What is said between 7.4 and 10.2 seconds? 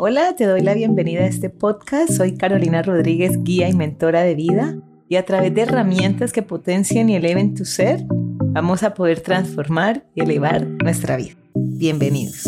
tu ser, vamos a poder transformar y